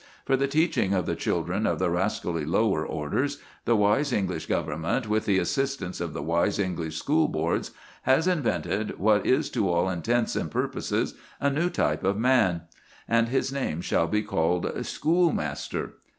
For 0.25 0.35
the 0.35 0.47
teaching 0.47 0.95
of 0.95 1.05
the 1.05 1.15
children 1.15 1.67
of 1.67 1.77
the 1.77 1.91
rascally 1.91 2.43
lower 2.43 2.83
orders, 2.83 3.37
the 3.65 3.75
wise 3.75 4.11
English 4.11 4.47
Government, 4.47 5.07
with 5.07 5.25
the 5.27 5.37
assistance 5.37 6.01
of 6.01 6.13
the 6.13 6.23
wise 6.23 6.57
English 6.57 6.97
school 6.97 7.27
boards, 7.27 7.69
has 8.01 8.25
invented 8.25 8.97
what 8.97 9.23
is 9.27 9.51
to 9.51 9.69
all 9.69 9.87
intents 9.91 10.35
and 10.35 10.49
purposes 10.49 11.13
a 11.39 11.51
new 11.51 11.69
type 11.69 12.03
of 12.03 12.17
man. 12.17 12.61
And 13.07 13.29
his 13.29 13.51
name 13.53 13.79
shall 13.81 14.07
be 14.07 14.23
called 14.23 14.71
Schoolmaster. 14.83 15.93